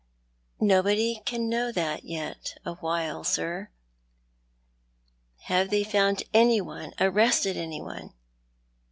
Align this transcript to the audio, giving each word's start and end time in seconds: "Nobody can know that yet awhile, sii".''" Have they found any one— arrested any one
"Nobody 0.59 1.21
can 1.27 1.47
know 1.47 1.71
that 1.71 2.05
yet 2.05 2.57
awhile, 2.65 3.23
sii".''" 3.23 3.67
Have 5.51 5.69
they 5.69 5.83
found 5.83 6.23
any 6.33 6.59
one— 6.59 6.93
arrested 6.99 7.55
any 7.55 7.83
one 7.83 8.11